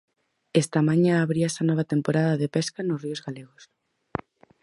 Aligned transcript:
Esta 0.61 0.79
mañá 0.89 1.13
abríase 1.19 1.59
a 1.61 1.67
nova 1.69 1.89
temporada 1.93 2.39
de 2.41 2.47
pesca 2.55 2.79
nos 2.83 3.01
ríos 3.03 3.23
galegos. 3.25 3.63